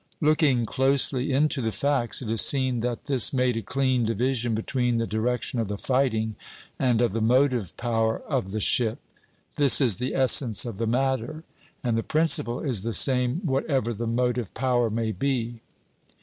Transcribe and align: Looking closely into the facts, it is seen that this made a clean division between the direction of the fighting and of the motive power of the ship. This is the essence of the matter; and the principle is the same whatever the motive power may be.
Looking 0.19 0.65
closely 0.65 1.31
into 1.31 1.61
the 1.61 1.71
facts, 1.71 2.23
it 2.23 2.31
is 2.31 2.41
seen 2.41 2.79
that 2.79 3.03
this 3.05 3.31
made 3.33 3.55
a 3.55 3.61
clean 3.61 4.03
division 4.03 4.55
between 4.55 4.97
the 4.97 5.05
direction 5.05 5.59
of 5.59 5.67
the 5.67 5.77
fighting 5.77 6.35
and 6.79 7.01
of 7.01 7.13
the 7.13 7.21
motive 7.21 7.77
power 7.77 8.17
of 8.25 8.49
the 8.49 8.59
ship. 8.59 8.97
This 9.57 9.79
is 9.79 9.97
the 9.97 10.15
essence 10.15 10.65
of 10.65 10.79
the 10.79 10.87
matter; 10.87 11.43
and 11.83 11.95
the 11.95 12.01
principle 12.01 12.61
is 12.61 12.81
the 12.81 12.93
same 12.93 13.41
whatever 13.45 13.93
the 13.93 14.07
motive 14.07 14.51
power 14.55 14.89
may 14.89 15.11
be. 15.11 15.61